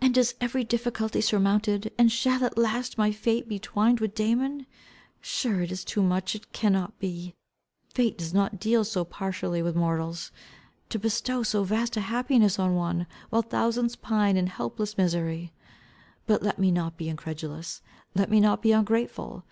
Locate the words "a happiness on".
11.96-12.74